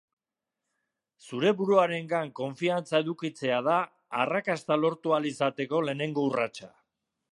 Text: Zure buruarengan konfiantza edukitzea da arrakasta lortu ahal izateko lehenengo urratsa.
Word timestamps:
Zure 1.25 1.51
buruarengan 1.59 2.31
konfiantza 2.39 3.01
edukitzea 3.05 3.59
da 3.67 3.77
arrakasta 4.25 4.79
lortu 4.85 5.15
ahal 5.19 5.29
izateko 5.35 5.83
lehenengo 5.91 6.25
urratsa. 6.31 6.73